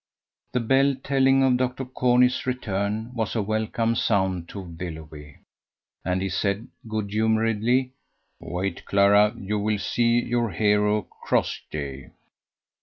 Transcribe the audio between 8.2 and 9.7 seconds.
"Wait, Clara, you